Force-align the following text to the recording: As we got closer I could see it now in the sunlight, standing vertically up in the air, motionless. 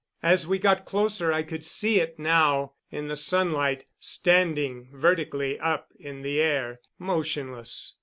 As 0.23 0.47
we 0.47 0.57
got 0.57 0.83
closer 0.85 1.31
I 1.31 1.43
could 1.43 1.63
see 1.63 1.99
it 1.99 2.17
now 2.17 2.73
in 2.89 3.07
the 3.07 3.15
sunlight, 3.15 3.85
standing 3.99 4.89
vertically 4.91 5.59
up 5.59 5.89
in 5.99 6.23
the 6.23 6.41
air, 6.41 6.79
motionless. 6.97 7.97